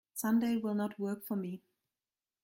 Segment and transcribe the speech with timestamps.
[0.15, 1.61] Sunday will not work for me.